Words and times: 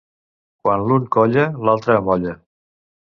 Quan 0.63 0.85
l'un 0.87 1.05
colla, 1.17 1.45
l'altre 1.69 1.99
amolla. 1.99 2.35